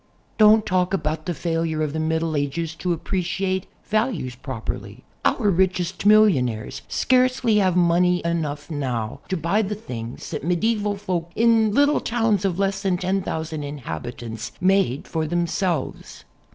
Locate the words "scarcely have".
6.87-7.75